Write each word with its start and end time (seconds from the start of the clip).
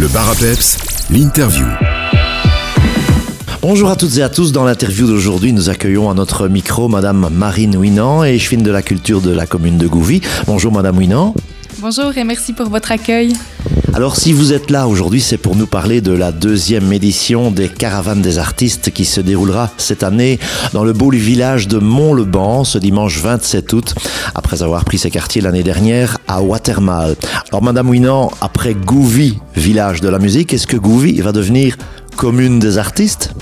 Le 0.00 0.08
bar 0.08 0.32
l'interview. 1.10 1.66
Bonjour 3.60 3.90
à 3.90 3.96
toutes 3.96 4.16
et 4.16 4.22
à 4.22 4.30
tous. 4.30 4.50
Dans 4.50 4.64
l'interview 4.64 5.06
d'aujourd'hui, 5.06 5.52
nous 5.52 5.68
accueillons 5.68 6.08
à 6.08 6.14
notre 6.14 6.48
micro 6.48 6.88
Madame 6.88 7.28
Marine 7.30 7.76
Winan, 7.76 8.24
échevine 8.24 8.62
de 8.62 8.70
la 8.70 8.80
culture 8.80 9.20
de 9.20 9.30
la 9.30 9.44
commune 9.44 9.76
de 9.76 9.86
Gouvy. 9.86 10.22
Bonjour 10.46 10.72
Madame 10.72 10.96
Winan. 10.96 11.34
Bonjour 11.80 12.14
et 12.18 12.24
merci 12.24 12.52
pour 12.52 12.68
votre 12.68 12.92
accueil. 12.92 13.32
Alors 13.94 14.16
si 14.16 14.34
vous 14.34 14.52
êtes 14.52 14.70
là 14.70 14.86
aujourd'hui, 14.86 15.22
c'est 15.22 15.38
pour 15.38 15.56
nous 15.56 15.66
parler 15.66 16.02
de 16.02 16.12
la 16.12 16.30
deuxième 16.30 16.92
édition 16.92 17.50
des 17.50 17.70
Caravanes 17.70 18.20
des 18.20 18.38
artistes 18.38 18.90
qui 18.90 19.06
se 19.06 19.22
déroulera 19.22 19.70
cette 19.78 20.02
année 20.02 20.38
dans 20.74 20.84
le 20.84 20.92
beau 20.92 21.10
village 21.10 21.68
de 21.68 21.78
Mont-le-Ban 21.78 22.64
ce 22.64 22.76
dimanche 22.76 23.18
27 23.18 23.72
août, 23.72 23.94
après 24.34 24.62
avoir 24.62 24.84
pris 24.84 24.98
ses 24.98 25.10
quartiers 25.10 25.40
l'année 25.40 25.62
dernière 25.62 26.18
à 26.28 26.42
Watermal. 26.42 27.16
Alors 27.48 27.62
Madame 27.62 27.88
Winan, 27.88 28.30
après 28.42 28.74
Gouvy, 28.74 29.38
village 29.56 30.02
de 30.02 30.08
la 30.08 30.18
musique, 30.18 30.52
est-ce 30.52 30.66
que 30.66 30.76
Gouvy 30.76 31.20
va 31.22 31.32
devenir 31.32 31.76
commune 32.16 32.58
des 32.58 32.76
artistes? 32.76 33.32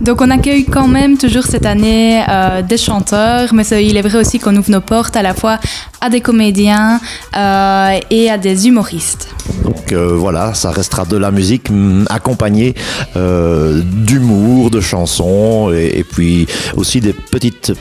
Donc 0.00 0.20
on 0.20 0.30
accueille 0.30 0.64
quand 0.64 0.88
même 0.88 1.16
toujours 1.18 1.44
cette 1.44 1.66
année 1.66 2.22
euh, 2.28 2.62
des 2.62 2.76
chanteurs, 2.76 3.54
mais 3.54 3.64
il 3.68 3.96
est 3.96 4.02
vrai 4.02 4.18
aussi 4.18 4.38
qu'on 4.38 4.54
ouvre 4.56 4.70
nos 4.70 4.80
portes 4.80 5.16
à 5.16 5.22
la 5.22 5.34
fois 5.34 5.58
à 6.00 6.10
des 6.10 6.20
comédiens 6.20 7.00
euh, 7.36 7.98
et 8.10 8.30
à 8.30 8.38
des 8.38 8.66
humoristes. 8.66 9.28
Donc 9.62 9.92
euh, 9.92 10.14
voilà, 10.16 10.52
ça 10.54 10.70
restera 10.70 11.04
de 11.04 11.16
la 11.16 11.30
musique 11.30 11.70
mm, 11.70 12.06
accompagnée 12.10 12.74
d'humour, 13.14 14.70
de 14.70 14.80
chansons 14.80 15.72
et, 15.72 15.98
et 15.98 16.04
puis 16.04 16.46
aussi 16.76 17.00
des 17.00 17.12
petites 17.12 17.72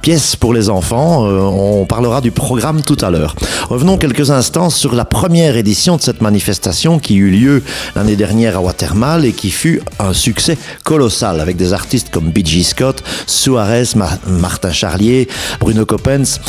pièces 0.00 0.36
pour 0.36 0.54
les 0.54 0.70
enfants. 0.70 1.26
Euh, 1.26 1.40
on 1.40 1.84
parlera 1.84 2.20
du 2.20 2.30
programme 2.30 2.82
tout 2.82 2.96
à 3.00 3.10
l'heure. 3.10 3.34
Revenons 3.68 3.98
quelques 3.98 4.30
instants 4.30 4.70
sur 4.70 4.94
la 4.94 5.04
première 5.04 5.56
édition 5.56 5.96
de 5.96 6.02
cette 6.02 6.20
manifestation 6.20 6.98
qui 6.98 7.16
eut 7.16 7.30
lieu 7.30 7.62
l'année 7.94 8.16
dernière 8.16 8.56
à 8.56 8.60
Watermal 8.60 9.24
et 9.24 9.32
qui 9.32 9.50
fut 9.50 9.82
un 9.98 10.12
succès 10.12 10.56
colossal 10.84 11.40
avec 11.40 11.56
des 11.56 11.72
artistes 11.72 12.10
comme 12.10 12.30
B.G. 12.30 12.62
Scott, 12.62 13.02
Suarez, 13.26 13.84
Martin 14.26 14.72
Charlier, 14.72 15.28
Bruno 15.60 15.84
Coppens. 15.84 16.40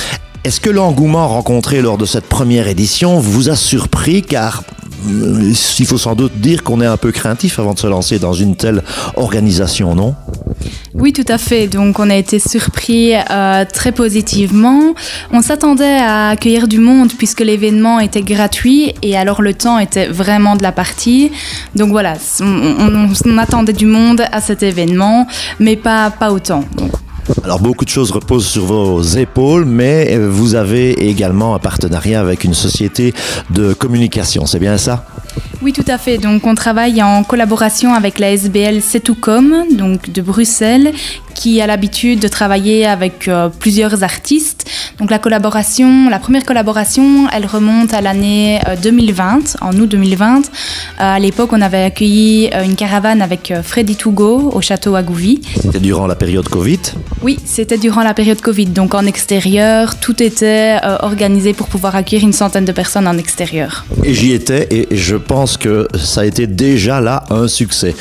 Est-ce 0.43 0.61
que 0.61 0.69
l'engouement 0.69 1.27
rencontré 1.27 1.81
lors 1.81 1.97
de 1.97 2.05
cette 2.05 2.25
première 2.25 2.67
édition 2.67 3.19
vous 3.19 3.49
a 3.49 3.55
surpris? 3.55 4.21
Car 4.21 4.63
il 5.07 5.85
faut 5.85 5.97
sans 5.97 6.15
doute 6.15 6.39
dire 6.39 6.63
qu'on 6.63 6.81
est 6.81 6.85
un 6.85 6.97
peu 6.97 7.11
craintif 7.11 7.59
avant 7.59 7.73
de 7.73 7.79
se 7.79 7.87
lancer 7.87 8.19
dans 8.19 8.33
une 8.33 8.55
telle 8.55 8.83
organisation, 9.15 9.95
non? 9.95 10.15
Oui, 10.93 11.13
tout 11.13 11.25
à 11.27 11.37
fait. 11.37 11.67
Donc 11.67 11.99
on 11.99 12.09
a 12.09 12.15
été 12.15 12.39
surpris 12.39 13.13
euh, 13.15 13.65
très 13.71 13.91
positivement. 13.91 14.95
On 15.31 15.41
s'attendait 15.41 15.99
à 15.99 16.29
accueillir 16.29 16.67
du 16.67 16.79
monde 16.79 17.11
puisque 17.17 17.41
l'événement 17.41 17.99
était 17.99 18.21
gratuit 18.21 18.93
et 19.01 19.17
alors 19.17 19.41
le 19.41 19.53
temps 19.53 19.77
était 19.77 20.07
vraiment 20.07 20.55
de 20.55 20.63
la 20.63 20.71
partie. 20.71 21.31
Donc 21.75 21.89
voilà, 21.89 22.13
on, 22.41 23.37
attendait 23.37 23.73
du 23.73 23.85
monde 23.85 24.23
à 24.31 24.41
cet 24.41 24.63
événement, 24.63 25.27
mais 25.59 25.75
pas, 25.75 26.09
pas 26.09 26.31
autant. 26.31 26.63
Alors 27.43 27.59
beaucoup 27.59 27.85
de 27.85 27.89
choses 27.89 28.11
reposent 28.11 28.47
sur 28.47 28.65
vos 28.65 29.01
épaules, 29.01 29.65
mais 29.65 30.17
vous 30.17 30.55
avez 30.55 31.09
également 31.09 31.55
un 31.55 31.59
partenariat 31.59 32.19
avec 32.19 32.43
une 32.43 32.53
société 32.53 33.13
de 33.49 33.73
communication, 33.73 34.45
c'est 34.45 34.59
bien 34.59 34.77
ça? 34.77 35.05
Oui, 35.61 35.73
tout 35.73 35.85
à 35.87 35.97
fait. 35.97 36.17
Donc, 36.17 36.45
on 36.47 36.55
travaille 36.55 37.03
en 37.03 37.23
collaboration 37.23 37.93
avec 37.93 38.17
la 38.17 38.31
SBL 38.31 38.81
Setoucom, 38.81 39.65
donc 39.71 40.09
de 40.09 40.21
Bruxelles, 40.21 40.93
qui 41.39 41.61
a 41.61 41.67
l'habitude 41.67 42.19
de 42.19 42.27
travailler 42.27 42.85
avec 42.85 43.29
euh, 43.29 43.47
plusieurs 43.47 44.03
artistes. 44.03 44.69
Donc, 44.99 45.09
la 45.09 45.19
collaboration, 45.19 46.09
la 46.09 46.19
première 46.19 46.43
collaboration, 46.43 47.29
elle 47.33 47.45
remonte 47.45 47.93
à 47.93 48.01
l'année 48.01 48.59
2020, 48.83 49.23
euh, 49.23 49.65
en 49.67 49.73
août 49.79 49.87
2020. 49.87 50.39
Euh, 50.39 50.41
à 50.97 51.17
l'époque, 51.17 51.51
on 51.53 51.61
avait 51.61 51.83
accueilli 51.83 52.49
une 52.65 52.75
caravane 52.75 53.21
avec 53.21 53.53
Freddy 53.63 53.95
Tougo 53.95 54.51
au 54.53 54.59
château 54.59 54.95
à 54.95 55.01
Gouvy. 55.01 55.39
C'était 55.61 55.79
durant 55.79 56.07
la 56.07 56.15
période 56.15 56.49
Covid? 56.49 56.81
Oui, 57.23 57.39
c'était 57.45 57.77
durant 57.77 58.03
la 58.03 58.13
période 58.13 58.41
Covid. 58.41 58.65
Donc, 58.65 58.93
en 58.93 59.05
extérieur, 59.05 59.97
tout 59.97 60.21
était 60.21 60.77
organisé 60.99 61.53
pour 61.53 61.67
pouvoir 61.67 61.95
accueillir 61.95 62.25
une 62.25 62.33
centaine 62.33 62.65
de 62.65 62.73
personnes 62.73 63.07
en 63.07 63.17
extérieur. 63.17 63.85
Et 64.03 64.13
j'y 64.13 64.33
étais 64.33 64.67
et 64.71 64.87
je 64.91 65.15
pense 65.15 65.55
que 65.55 65.87
ça 65.97 66.21
a 66.21 66.25
été 66.25 66.47
déjà 66.47 66.99
là 66.99 67.23
un 67.29 67.47
succès. 67.47 67.95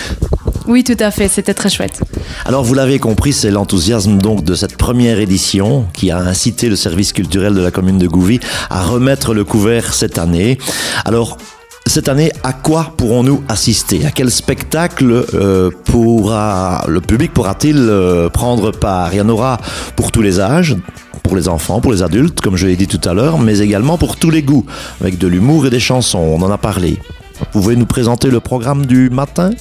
Oui, 0.68 0.84
tout 0.84 0.96
à 1.00 1.10
fait, 1.10 1.28
c'était 1.28 1.54
très 1.54 1.70
chouette. 1.70 2.02
Alors 2.44 2.62
vous 2.62 2.74
l'avez 2.74 2.98
compris, 2.98 3.32
c'est 3.32 3.50
l'enthousiasme 3.50 4.18
donc 4.18 4.44
de 4.44 4.54
cette 4.54 4.76
première 4.76 5.18
édition 5.18 5.86
qui 5.94 6.10
a 6.10 6.18
incité 6.18 6.68
le 6.68 6.76
service 6.76 7.14
culturel 7.14 7.54
de 7.54 7.62
la 7.62 7.70
commune 7.70 7.96
de 7.96 8.06
Gouvy 8.06 8.38
à 8.68 8.82
remettre 8.82 9.32
le 9.32 9.44
couvert 9.44 9.94
cette 9.94 10.18
année. 10.18 10.58
Alors 11.06 11.38
cette 11.86 12.10
année, 12.10 12.30
à 12.42 12.52
quoi 12.52 12.92
pourrons-nous 12.98 13.42
assister? 13.48 14.04
À 14.04 14.10
quel 14.10 14.30
spectacle 14.30 15.24
euh, 15.32 15.70
pourra 15.86 16.84
le 16.86 17.00
public 17.00 17.32
pourra-t-il 17.32 17.78
euh, 17.78 18.28
prendre 18.28 18.70
part? 18.70 19.14
Il 19.14 19.16
y 19.16 19.20
en 19.22 19.28
aura 19.30 19.58
pour 19.96 20.12
tous 20.12 20.20
les 20.20 20.38
âges, 20.38 20.76
pour 21.22 21.34
les 21.34 21.48
enfants, 21.48 21.80
pour 21.80 21.92
les 21.92 22.02
adultes, 22.02 22.42
comme 22.42 22.56
je 22.56 22.66
l'ai 22.66 22.76
dit 22.76 22.88
tout 22.88 23.00
à 23.08 23.14
l'heure, 23.14 23.38
mais 23.38 23.60
également 23.60 23.96
pour 23.96 24.16
tous 24.16 24.28
les 24.28 24.42
goûts, 24.42 24.66
avec 25.00 25.16
de 25.16 25.28
l'humour 25.28 25.64
et 25.64 25.70
des 25.70 25.80
chansons. 25.80 26.18
On 26.18 26.42
en 26.42 26.50
a 26.50 26.58
parlé. 26.58 26.98
Vous 27.38 27.46
pouvez 27.52 27.74
nous 27.74 27.86
présenter 27.86 28.28
le 28.28 28.40
programme 28.40 28.84
du 28.84 29.08
matin? 29.08 29.52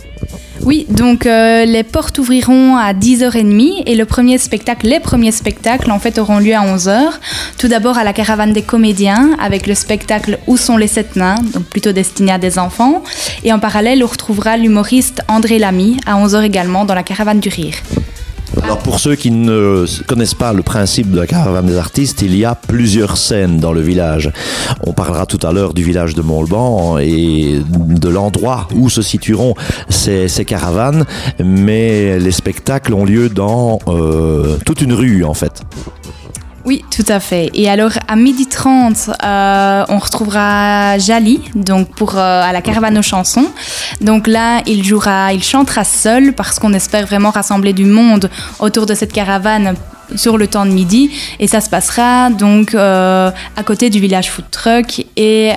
Oui, 0.67 0.85
donc 0.89 1.25
euh, 1.25 1.63
les 1.63 1.83
portes 1.83 2.19
ouvriront 2.19 2.75
à 2.75 2.91
10h30 2.91 3.83
et 3.85 3.95
le 3.95 4.03
premier 4.03 4.37
spectacle, 4.37 4.85
les 4.85 4.99
premiers 4.99 5.31
spectacles 5.31 5.89
en 5.89 5.97
fait 5.97 6.19
auront 6.19 6.39
lieu 6.39 6.53
à 6.53 6.59
11h. 6.59 7.03
Tout 7.57 7.69
d'abord 7.69 7.97
à 7.97 8.03
la 8.03 8.11
caravane 8.11 8.51
des 8.51 8.63
comédiens 8.63 9.29
avec 9.39 9.65
le 9.65 9.75
spectacle 9.75 10.39
Où 10.45 10.57
sont 10.57 10.75
les 10.75 10.87
sept 10.87 11.15
nains, 11.15 11.37
donc 11.53 11.63
plutôt 11.63 11.93
destiné 11.93 12.33
à 12.33 12.37
des 12.37 12.59
enfants. 12.59 13.01
Et 13.45 13.53
en 13.53 13.59
parallèle, 13.59 14.03
on 14.03 14.07
retrouvera 14.07 14.57
l'humoriste 14.57 15.21
André 15.29 15.57
Lamy 15.57 16.01
à 16.05 16.21
11h 16.21 16.43
également 16.43 16.83
dans 16.83 16.95
la 16.95 17.03
caravane 17.03 17.39
du 17.39 17.47
rire. 17.47 17.75
Alors 18.63 18.79
pour 18.79 18.99
ceux 18.99 19.15
qui 19.15 19.31
ne 19.31 19.85
connaissent 20.07 20.33
pas 20.33 20.53
le 20.53 20.63
principe 20.63 21.11
de 21.11 21.19
la 21.19 21.27
caravane 21.27 21.65
des 21.65 21.77
artistes, 21.77 22.21
il 22.21 22.35
y 22.35 22.45
a 22.45 22.55
plusieurs 22.55 23.17
scènes 23.17 23.59
dans 23.59 23.71
le 23.71 23.81
village. 23.81 24.31
On 24.85 24.93
parlera 24.93 25.25
tout 25.25 25.39
à 25.45 25.51
l'heure 25.51 25.73
du 25.73 25.83
village 25.83 26.15
de 26.15 26.21
Montauban 26.21 26.97
et 26.97 27.61
de 27.67 28.09
l'endroit 28.09 28.67
où 28.75 28.89
se 28.89 29.01
situeront 29.01 29.53
ces, 29.89 30.27
caravanes, 30.45 31.05
mais 31.43 32.19
les 32.19 32.31
spectacles 32.31 32.93
ont 32.93 33.05
lieu 33.05 33.29
dans 33.29 33.79
euh, 33.87 34.57
toute 34.65 34.81
une 34.81 34.93
rue 34.93 35.23
en 35.23 35.33
fait. 35.33 35.63
Oui, 36.67 36.83
tout 36.91 37.05
à 37.07 37.21
fait. 37.21 37.49
Et 37.53 37.69
alors, 37.69 37.91
à 38.09 38.17
12h30, 38.57 39.13
euh, 39.23 39.85
on 39.89 39.97
retrouvera 39.97 40.97
Jali, 40.97 41.41
donc 41.55 41.89
pour, 41.95 42.17
euh, 42.17 42.41
à 42.41 42.51
la 42.51 42.61
caravane 42.61 42.97
aux 42.97 43.03
chansons. 43.03 43.47
Donc 44.01 44.27
là, 44.27 44.61
il 44.65 44.83
jouera, 44.83 45.33
il 45.33 45.43
chantera 45.43 45.83
seul 45.83 46.33
parce 46.33 46.59
qu'on 46.59 46.73
espère 46.73 47.05
vraiment 47.05 47.31
rassembler 47.31 47.73
du 47.73 47.85
monde 47.85 48.29
autour 48.59 48.85
de 48.85 48.93
cette 48.93 49.13
caravane 49.13 49.75
sur 50.15 50.37
le 50.37 50.47
temps 50.47 50.65
de 50.65 50.71
midi 50.71 51.11
et 51.39 51.47
ça 51.47 51.59
se 51.59 51.69
passera 51.69 52.29
donc 52.29 52.73
euh, 52.73 53.29
à 53.57 53.63
côté 53.63 53.89
du 53.89 53.99
village 53.99 54.31
food 54.31 54.45
truck 54.49 55.05
et 55.17 55.51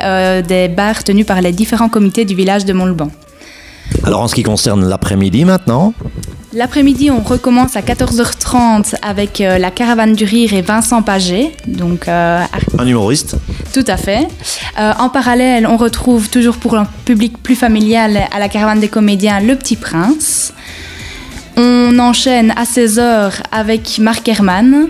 des 0.46 0.68
bars 0.68 1.04
tenus 1.04 1.24
par 1.24 1.40
les 1.40 1.52
différents 1.52 1.88
comités 1.88 2.24
du 2.24 2.34
village 2.34 2.64
de 2.64 2.72
Montauban. 2.72 3.10
Alors 4.04 4.20
en 4.20 4.28
ce 4.28 4.34
qui 4.34 4.42
concerne 4.42 4.88
l'après-midi 4.88 5.44
maintenant 5.44 5.94
L'après-midi, 6.52 7.12
on 7.12 7.20
recommence 7.20 7.76
à 7.76 7.80
14h30 7.80 8.96
avec 9.02 9.40
euh, 9.40 9.56
la 9.56 9.70
caravane 9.70 10.14
du 10.14 10.24
rire 10.24 10.52
et 10.52 10.62
Vincent 10.62 11.00
Paget. 11.00 11.52
Donc, 11.68 12.08
euh, 12.08 12.42
un 12.76 12.86
humoriste 12.88 13.36
Tout 13.72 13.84
à 13.86 13.96
fait. 13.96 14.26
Euh, 14.80 14.92
en 14.98 15.10
parallèle, 15.10 15.64
on 15.64 15.76
retrouve 15.76 16.28
toujours 16.28 16.56
pour 16.56 16.74
un 16.74 16.86
public 17.04 17.40
plus 17.40 17.54
familial 17.54 18.22
à 18.32 18.40
la 18.40 18.48
caravane 18.48 18.80
des 18.80 18.88
comédiens 18.88 19.38
Le 19.38 19.54
Petit 19.54 19.76
Prince. 19.76 20.52
On 21.56 21.96
enchaîne 22.00 22.52
à 22.56 22.64
16h 22.64 23.32
avec 23.52 24.00
Marc 24.00 24.28
Herman 24.28 24.88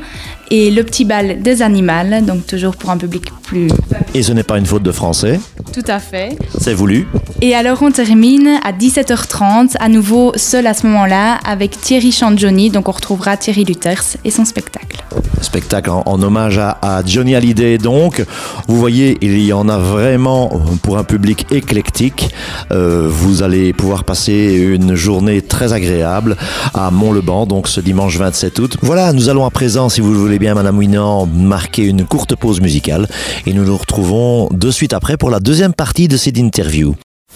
et 0.50 0.70
Le 0.70 0.82
Petit 0.82 1.04
Bal 1.04 1.42
des 1.42 1.60
Animaux, 1.60 2.22
donc 2.22 2.46
toujours 2.46 2.74
pour 2.74 2.88
un 2.88 2.96
public 2.96 3.24
plus... 3.42 3.68
Et 4.14 4.22
ce 4.22 4.32
n'est 4.32 4.42
pas 4.44 4.56
une 4.56 4.66
faute 4.66 4.82
de 4.82 4.92
français 4.92 5.38
Tout 5.72 5.84
à 5.86 6.00
fait. 6.00 6.36
C'est 6.58 6.74
voulu. 6.74 7.06
Et 7.42 7.54
alors 7.54 7.82
on 7.82 7.90
termine 7.90 8.58
à 8.64 8.72
17h30, 8.72 9.76
à 9.78 9.88
nouveau 9.88 10.32
seul 10.36 10.66
à 10.66 10.74
ce 10.74 10.86
moment-là, 10.86 11.38
avec 11.46 11.80
Thierry 11.80 12.14
Johnny. 12.36 12.70
donc 12.70 12.88
on 12.88 12.92
retrouvera 12.92 13.36
Thierry 13.36 13.64
Luthers 13.64 14.16
et 14.24 14.30
son 14.30 14.44
spectacle. 14.44 15.04
Spectacle 15.40 15.90
en, 15.90 16.22
hommage 16.22 16.58
à, 16.58 17.02
Johnny 17.06 17.34
Hallyday 17.34 17.78
donc. 17.78 18.22
Vous 18.68 18.76
voyez, 18.76 19.16
il 19.22 19.40
y 19.42 19.52
en 19.52 19.68
a 19.68 19.78
vraiment 19.78 20.50
pour 20.82 20.98
un 20.98 21.04
public 21.04 21.46
éclectique. 21.50 22.34
Euh, 22.72 23.08
vous 23.08 23.42
allez 23.42 23.72
pouvoir 23.72 24.04
passer 24.04 24.54
une 24.74 24.94
journée 24.94 25.40
très 25.40 25.72
agréable 25.72 26.36
à 26.74 26.90
Mont-le-Ban, 26.90 27.46
donc 27.46 27.68
ce 27.68 27.80
dimanche 27.80 28.18
27 28.18 28.58
août. 28.58 28.76
Voilà, 28.82 29.12
nous 29.12 29.28
allons 29.28 29.46
à 29.46 29.50
présent, 29.50 29.88
si 29.88 30.00
vous 30.00 30.12
le 30.12 30.18
voulez 30.18 30.38
bien, 30.38 30.54
Madame 30.54 30.76
Winan, 30.76 31.26
marquer 31.26 31.86
une 31.86 32.04
courte 32.04 32.34
pause 32.36 32.60
musicale 32.60 33.08
et 33.46 33.54
nous 33.54 33.64
nous 33.64 33.76
retrouvons 33.76 34.48
de 34.50 34.70
suite 34.70 34.92
après 34.92 35.16
pour 35.16 35.30
la 35.30 35.40
deuxième 35.40 35.59
partie 35.68 36.08
de 36.08 36.16
cette 36.16 36.38
interview. 36.38 36.94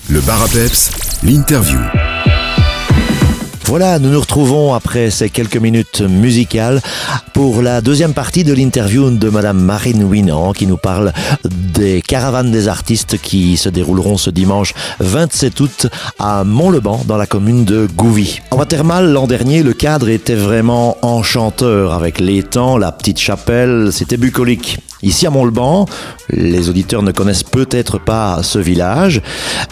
Le 0.09 0.21
bar 0.23 0.43
à 0.43 0.49
peps, 0.49 0.91
l'interview. 1.23 1.79
Voilà, 3.67 3.99
nous 3.99 4.11
nous 4.11 4.21
retrouvons 4.21 4.73
après 4.73 5.11
ces 5.11 5.29
quelques 5.29 5.57
minutes 5.57 6.01
musicales 6.01 6.81
pour 7.35 7.61
la 7.61 7.81
deuxième 7.81 8.15
partie 8.15 8.45
de 8.45 8.55
l'interview 8.55 9.11
de 9.11 9.29
Madame 9.29 9.59
Marine 9.59 10.05
Winan 10.05 10.53
qui 10.53 10.67
nous 10.67 10.77
parle 10.77 11.13
des 11.45 12.01
caravanes 12.01 12.51
des 12.51 12.69
artistes 12.69 13.19
qui 13.19 13.57
se 13.57 13.69
dérouleront 13.69 14.17
ce 14.17 14.31
dimanche 14.31 14.75
27 15.01 15.61
août 15.61 15.87
à 16.19 16.45
Mont-le-Ban 16.45 17.03
dans 17.07 17.17
la 17.17 17.27
commune 17.27 17.65
de 17.65 17.87
Gouvy. 17.95 18.41
En 18.51 18.57
Watermal, 18.57 19.13
l'an 19.13 19.27
dernier, 19.27 19.63
le 19.63 19.75
cadre 19.75 20.09
était 20.09 20.35
vraiment 20.35 20.97
enchanteur 21.03 21.93
avec 21.93 22.21
l'étang, 22.21 22.79
la 22.79 22.93
petite 22.93 23.19
chapelle, 23.19 23.91
c'était 23.93 24.17
bucolique. 24.17 24.79
Ici 25.05 25.27
à 25.27 25.31
Mont-le-Ban, 25.31 25.87
les 26.31 26.69
auditeurs 26.69 27.03
ne 27.03 27.13
connaissent 27.13 27.43
peut-être 27.43 27.99
pas 27.99 28.43
ce 28.43 28.59
village. 28.59 29.21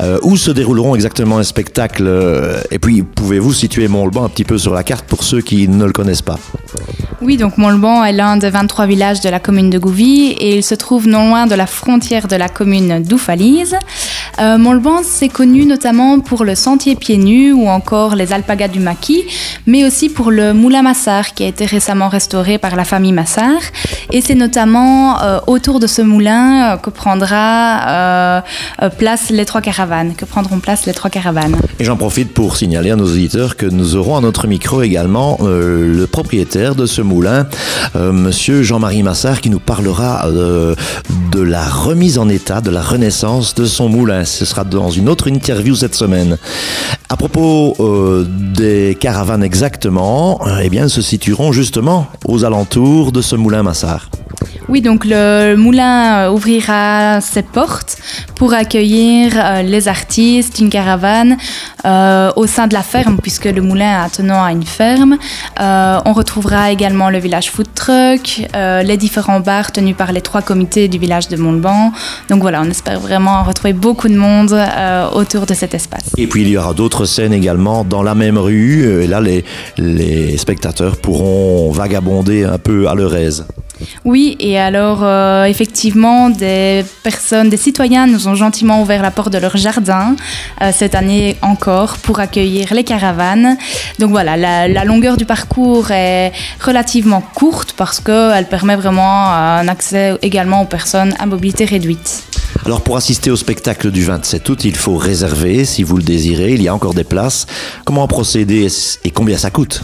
Euh, 0.01 0.19
où 0.23 0.37
se 0.37 0.51
dérouleront 0.51 0.95
exactement 0.95 1.39
les 1.39 1.45
spectacles 1.45 2.07
euh, 2.07 2.61
Et 2.71 2.79
puis, 2.79 3.03
pouvez-vous 3.03 3.53
situer 3.53 3.89
Mont-le-Ban 3.89 4.25
un 4.25 4.29
petit 4.29 4.45
peu 4.45 4.59
sur 4.59 4.75
la 4.75 4.85
carte 4.85 5.07
pour 5.07 5.25
ceux 5.25 5.41
qui 5.41 5.69
ne 5.69 5.85
le 5.85 5.93
connaissent 5.93 6.23
pas? 6.23 6.39
Oui, 7.23 7.37
donc 7.37 7.57
Mont-le-Ban 7.57 8.05
est 8.05 8.13
l'un 8.13 8.37
des 8.37 8.51
23 8.51 8.87
villages 8.87 9.21
de 9.21 9.29
la 9.29 9.41
commune 9.41 9.71
de 9.71 9.79
Gouvy 9.79 10.33
et 10.33 10.57
il 10.57 10.63
se 10.63 10.75
trouve 10.75 11.09
non 11.09 11.29
loin 11.29 11.47
de 11.47 11.55
la 11.55 11.67
frontière 11.67 12.29
de 12.29 12.37
la 12.37 12.49
commune 12.49 13.03
d'Oufalise. 13.03 13.77
Euh, 14.41 14.59
Mont-le-Ban, 14.59 15.03
c'est 15.05 15.29
connu 15.29 15.65
notamment 15.65 16.21
pour 16.21 16.45
le 16.45 16.55
sentier 16.55 16.97
pieds 16.97 17.19
nus 17.19 17.53
ou 17.53 17.69
encore 17.69 18.17
les 18.17 18.33
alpagas 18.33 18.69
du 18.69 18.81
maquis, 18.81 19.25
mais 19.67 19.85
aussi 19.85 20.09
pour 20.09 20.31
le 20.31 20.53
moulin 20.53 20.83
Massard 20.83 21.33
qui 21.35 21.45
a 21.45 21.47
été 21.47 21.65
récemment 21.65 22.09
restauré 22.09 22.59
par 22.59 22.77
la 22.77 22.85
famille 22.85 23.13
Massard. 23.13 23.63
Et 24.11 24.21
c'est 24.21 24.35
notamment 24.35 25.22
euh, 25.23 25.41
autour 25.47 25.81
de 25.81 25.87
ce 25.87 26.03
moulin 26.03 26.73
euh, 26.73 26.77
que 26.77 26.91
prendra 26.91 28.43
place 28.99 29.31
les 29.31 29.45
trois 29.45 29.61
caravanes, 29.61 30.15
que 30.15 30.25
prendront 30.25 30.59
place 30.59 30.87
les 30.87 30.93
trois 30.93 31.11
caravanes. 31.11 31.57
Et 31.79 31.85
j'en 31.85 31.97
profite 31.97 32.33
pour 32.33 32.57
signaler 32.57 32.91
à 32.91 32.97
nos 32.97 33.07
auditeurs 33.07 33.57
que 33.57 33.67
nous 33.67 33.97
aurons 33.97 34.17
à 34.17 34.21
notre 34.21 34.47
micro 34.47 34.83
également 34.83 35.39
le 35.41 36.05
propriétaire 36.07 36.75
de 36.75 36.87
ce 36.87 37.03
moulin, 37.03 37.47
Monsieur 37.95 38.63
Jean-Marie 38.63 39.03
Massard, 39.03 39.41
qui 39.41 39.51
nous 39.51 39.61
parlera 39.61 40.27
de 40.29 41.41
la 41.41 41.65
remise 41.69 42.19
en 42.19 42.29
état, 42.29 42.61
de 42.61 42.71
la 42.71 42.83
renaissance 42.83 43.55
de 43.55 43.65
son 43.65 43.89
moulin. 43.89 44.25
Ce 44.25 44.45
sera 44.45 44.65
dans 44.65 44.91
une 44.91 45.09
autre 45.09 45.29
interview 45.29 45.75
cette 45.75 45.95
semaine. 45.95 46.39
À 47.09 47.17
propos 47.17 47.75
euh, 47.81 48.27
des 48.27 48.97
caravanes 48.99 49.43
exactement, 49.43 50.41
eh 50.63 50.69
bien, 50.71 50.89
se 50.89 51.03
situeront 51.03 51.53
justement 51.53 52.07
aux 52.25 52.45
alentours 52.45 53.13
de 53.13 53.21
ce 53.21 53.37
moulin 53.37 53.63
Massard. 53.63 54.09
Oui, 54.73 54.81
donc 54.81 55.05
le 55.05 55.55
moulin 55.55 56.23
euh, 56.23 56.31
ouvrira 56.31 57.21
ses 57.21 57.43
portes 57.43 57.99
pour 58.37 58.55
accueillir 58.55 59.35
euh, 59.37 59.61
les 59.61 59.87
artistes, 59.87 60.61
une 60.61 60.71
caravane 60.71 61.37
euh, 61.85 62.33
au 62.37 62.47
sein 62.47 62.69
de 62.69 62.73
la 62.73 62.81
ferme, 62.81 63.19
puisque 63.21 63.45
le 63.45 63.61
moulin 63.61 64.03
attenant 64.03 64.43
à 64.43 64.51
une 64.51 64.65
ferme. 64.65 65.19
on 65.59 66.13
retrouvera 66.15 66.73
également 66.73 67.11
le 67.11 67.19
village 67.19 67.51
food 67.51 67.67
truck, 67.75 68.49
les 68.55 68.97
différents 68.97 69.41
bars 69.41 69.73
tenus 69.73 69.95
par 69.95 70.11
les 70.11 70.23
trois 70.23 70.41
comités 70.41 70.89
du 70.89 70.97
village 70.97 71.29
de 71.29 71.37
Montauban. 71.37 71.93
Donc 72.31 72.41
voilà, 72.41 72.63
on 72.63 72.71
espère 72.71 72.99
vraiment 72.99 73.43
retrouver 73.43 73.75
beaucoup 73.75 74.09
de 74.09 74.17
monde 74.17 74.59
autour 75.13 75.45
de 75.45 75.53
cet 75.53 75.75
espace. 75.75 76.07
Et 76.17 76.27
puis 76.27 76.43
il 76.43 76.49
y 76.49 76.57
aura 76.57 76.73
d'autres 76.73 77.05
scènes 77.05 77.35
également 77.35 77.85
dans 77.85 78.03
la 78.03 78.15
même 78.15 78.39
rue. 78.39 79.03
Et 79.03 79.07
là, 79.07 79.21
les, 79.21 79.45
les 79.77 80.39
spectateurs 80.39 80.97
pourront 80.97 81.71
vagabonder 81.73 82.45
un 82.45 82.59
peu 82.59 82.89
à 82.89 82.95
leur 82.95 83.15
aise. 83.15 83.45
Oui, 84.05 84.37
et 84.39 84.59
alors 84.63 85.01
euh, 85.03 85.45
effectivement, 85.45 86.31
des 86.31 86.85
personnes, 87.03 87.51
des 87.51 87.57
citoyens 87.57 88.07
nous 88.07 88.29
ont 88.29 88.35
gentiment 88.35 88.81
ouvert 88.83 89.03
la 89.03 89.11
porte 89.11 89.33
de 89.33 89.39
leur 89.39 89.57
jardin 89.57 90.17
euh, 90.61 90.71
cette 90.73 90.95
année 90.95 91.37
encore 91.43 91.99
pour 91.99 92.21
accueillir 92.21 92.73
les 92.73 92.85
caravanes. 92.85 93.57
Donc 93.99 94.11
voilà, 94.11 94.37
la, 94.37 94.85
longueur 94.85 95.17
du 95.17 95.25
parcours 95.25 95.91
est 95.91 96.33
relativement 96.61 97.21
courte 97.21 97.75
parce 97.77 98.01
qu'elle 98.01 98.49
permet 98.49 98.77
vraiment 98.77 99.33
un 99.33 99.69
accès 99.69 100.17
également 100.23 100.63
aux 100.63 100.67
personnes 100.67 101.15
à 101.19 101.27
mobilité 101.27 101.65
réduite. 101.65 102.25
Alors 102.65 102.83
pour 102.83 102.97
assister 102.97 103.31
au 103.31 103.37
spectacle 103.37 103.91
du 103.91 104.05
27 104.05 104.49
août, 104.49 104.65
il 104.65 104.77
faut 104.77 104.97
réserver 104.97 105.65
si 105.65 105.83
vous 105.83 105.97
le 105.97 106.03
désirez. 106.03 106.55
Il 106.55 106.63
y 106.63 106.69
a 106.69 106.75
encore 106.75 106.95
des 106.95 107.05
places. 107.05 107.47
Comment 107.85 108.07
procéder 108.07 108.69
et 109.05 109.11
combien 109.11 109.37
ça 109.37 109.51
coûte? 109.51 109.83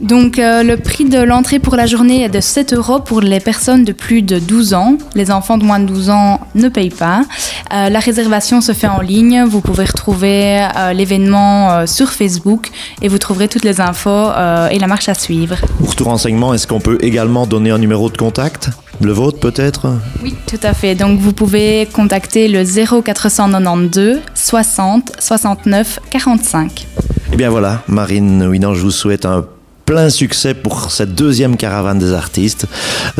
Donc 0.00 0.38
euh, 0.38 0.62
le 0.62 0.76
prix 0.76 1.04
de 1.04 1.18
l'entrée 1.18 1.58
pour 1.58 1.74
la 1.74 1.86
journée 1.86 2.22
est 2.22 2.28
de 2.28 2.40
7 2.40 2.72
euros 2.72 3.00
pour 3.00 3.20
les 3.20 3.40
personnes 3.40 3.84
de 3.84 3.92
plus 3.92 4.22
de 4.22 4.38
12 4.38 4.74
ans. 4.74 4.96
Les 5.14 5.30
enfants 5.30 5.58
de 5.58 5.64
moins 5.64 5.80
de 5.80 5.86
12 5.86 6.10
ans 6.10 6.40
ne 6.54 6.68
payent 6.68 6.90
pas. 6.90 7.24
Euh, 7.72 7.88
la 7.88 7.98
réservation 7.98 8.60
se 8.60 8.72
fait 8.72 8.86
en 8.86 9.00
ligne. 9.00 9.44
Vous 9.44 9.60
pouvez 9.60 9.84
retrouver 9.84 10.66
euh, 10.76 10.92
l'événement 10.92 11.86
sur 11.86 12.10
Facebook 12.10 12.70
et 13.02 13.08
vous 13.08 13.18
trouverez 13.18 13.48
toutes 13.48 13.64
les 13.64 13.80
infos 13.80 14.30
et 14.70 14.78
la 14.78 14.86
marche 14.86 15.08
à 15.08 15.14
suivre. 15.14 15.56
Pour 15.78 15.96
tout 15.96 16.04
renseignement, 16.04 16.54
est-ce 16.54 16.66
qu'on 16.66 16.80
peut 16.80 16.98
également 17.00 17.46
donner 17.46 17.70
un 17.70 17.78
numéro 17.78 18.08
de 18.08 18.16
contact? 18.16 18.70
Le 19.00 19.12
vôtre 19.12 19.38
peut-être? 19.38 19.88
Oui, 20.22 20.34
tout 20.46 20.58
à 20.62 20.74
fait. 20.74 20.94
Donc 20.94 21.20
vous 21.20 21.32
pouvez 21.32 21.88
contacter 21.92 22.48
le 22.48 22.64
0492 22.64 24.20
60 24.34 25.12
69 25.18 26.00
45. 26.10 26.86
Eh 27.32 27.36
bien 27.36 27.50
voilà, 27.50 27.82
Marine 27.88 28.46
Winan, 28.46 28.74
je 28.74 28.80
vous 28.80 28.90
souhaite 28.90 29.26
un 29.26 29.44
plein 29.88 30.10
succès 30.10 30.52
pour 30.52 30.90
cette 30.90 31.14
deuxième 31.14 31.56
caravane 31.56 31.98
des 31.98 32.12
artistes. 32.12 32.66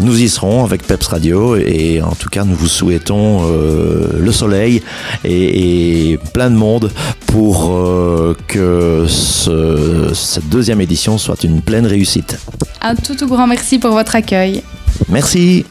Nous 0.02 0.20
y 0.20 0.28
serons 0.28 0.64
avec 0.64 0.82
Peps 0.82 1.06
Radio 1.06 1.56
et 1.56 2.02
en 2.02 2.12
tout 2.12 2.28
cas 2.28 2.44
nous 2.44 2.54
vous 2.54 2.68
souhaitons 2.68 3.40
euh, 3.44 4.18
le 4.20 4.32
soleil 4.32 4.82
et, 5.24 6.18
plein 6.34 6.50
de 6.50 6.56
monde 6.56 6.90
pour 7.26 7.70
euh, 7.70 8.36
que 8.48 9.06
cette 9.08 10.48
deuxième 10.50 10.82
édition 10.82 11.16
soit 11.16 11.42
une 11.42 11.62
pleine 11.62 11.86
réussite. 11.86 12.38
Un 12.82 12.94
tout, 12.96 13.14
tout 13.14 13.28
grand 13.28 13.46
merci 13.46 13.78
pour 13.78 13.92
votre 13.92 14.14
accueil. 14.14 14.62
Merci. 15.08 15.64